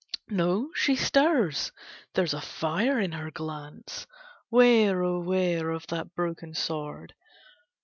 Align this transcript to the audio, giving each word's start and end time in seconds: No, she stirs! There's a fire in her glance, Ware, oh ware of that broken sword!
No, 0.31 0.71
she 0.73 0.95
stirs! 0.95 1.71
There's 2.15 2.33
a 2.33 2.41
fire 2.41 2.99
in 2.99 3.11
her 3.11 3.29
glance, 3.29 4.07
Ware, 4.49 5.03
oh 5.03 5.19
ware 5.19 5.69
of 5.69 5.85
that 5.91 6.15
broken 6.15 6.55
sword! 6.55 7.13